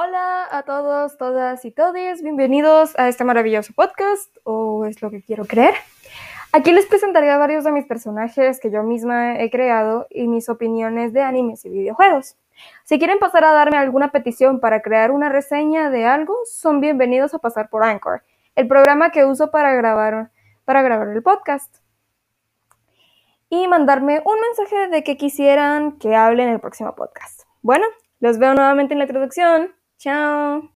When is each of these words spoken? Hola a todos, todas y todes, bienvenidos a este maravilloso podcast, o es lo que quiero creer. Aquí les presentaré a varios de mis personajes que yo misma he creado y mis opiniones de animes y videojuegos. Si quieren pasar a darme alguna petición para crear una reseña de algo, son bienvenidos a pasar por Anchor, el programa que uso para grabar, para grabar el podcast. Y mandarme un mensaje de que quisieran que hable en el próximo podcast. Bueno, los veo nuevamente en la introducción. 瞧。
Hola 0.00 0.46
a 0.52 0.62
todos, 0.62 1.18
todas 1.18 1.64
y 1.64 1.72
todes, 1.72 2.22
bienvenidos 2.22 2.96
a 3.00 3.08
este 3.08 3.24
maravilloso 3.24 3.72
podcast, 3.74 4.32
o 4.44 4.84
es 4.84 5.02
lo 5.02 5.10
que 5.10 5.24
quiero 5.24 5.44
creer. 5.44 5.74
Aquí 6.52 6.70
les 6.70 6.86
presentaré 6.86 7.32
a 7.32 7.36
varios 7.36 7.64
de 7.64 7.72
mis 7.72 7.84
personajes 7.84 8.60
que 8.60 8.70
yo 8.70 8.84
misma 8.84 9.40
he 9.40 9.50
creado 9.50 10.06
y 10.08 10.28
mis 10.28 10.48
opiniones 10.48 11.12
de 11.12 11.22
animes 11.22 11.64
y 11.64 11.70
videojuegos. 11.70 12.36
Si 12.84 13.00
quieren 13.00 13.18
pasar 13.18 13.42
a 13.42 13.50
darme 13.50 13.76
alguna 13.76 14.12
petición 14.12 14.60
para 14.60 14.82
crear 14.82 15.10
una 15.10 15.30
reseña 15.30 15.90
de 15.90 16.06
algo, 16.06 16.36
son 16.44 16.80
bienvenidos 16.80 17.34
a 17.34 17.40
pasar 17.40 17.68
por 17.68 17.82
Anchor, 17.82 18.22
el 18.54 18.68
programa 18.68 19.10
que 19.10 19.24
uso 19.24 19.50
para 19.50 19.74
grabar, 19.74 20.30
para 20.64 20.82
grabar 20.82 21.08
el 21.08 21.24
podcast. 21.24 21.78
Y 23.50 23.66
mandarme 23.66 24.22
un 24.24 24.36
mensaje 24.40 24.90
de 24.90 25.02
que 25.02 25.16
quisieran 25.16 25.98
que 25.98 26.14
hable 26.14 26.44
en 26.44 26.50
el 26.50 26.60
próximo 26.60 26.94
podcast. 26.94 27.42
Bueno, 27.62 27.84
los 28.20 28.38
veo 28.38 28.54
nuevamente 28.54 28.94
en 28.94 28.98
la 28.98 29.06
introducción. 29.06 29.74
瞧。 29.98 30.62